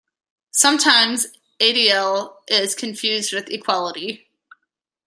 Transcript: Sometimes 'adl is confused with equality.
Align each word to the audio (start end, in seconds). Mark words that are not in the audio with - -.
Sometimes 0.49 1.27
'adl 1.59 2.33
is 2.47 2.73
confused 2.73 3.33
with 3.33 3.51
equality. 3.51 4.31